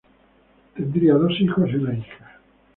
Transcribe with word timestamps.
Tendrían 0.75 1.19
dos 1.19 1.39
hijos 1.41 1.69
y 1.69 1.75
una 1.75 1.93
hija. 1.93 2.39